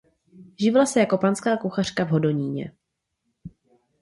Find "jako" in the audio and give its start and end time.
0.99-1.17